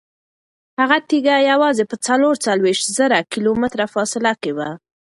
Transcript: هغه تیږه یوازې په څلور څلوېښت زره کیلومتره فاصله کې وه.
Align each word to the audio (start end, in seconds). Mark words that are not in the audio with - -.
هغه 0.79 0.97
تیږه 1.09 1.35
یوازې 1.51 1.83
په 1.91 1.95
څلور 2.05 2.35
څلوېښت 2.45 2.85
زره 2.97 3.17
کیلومتره 3.31 3.85
فاصله 3.93 4.31
کې 4.41 4.51
وه. 4.57 4.69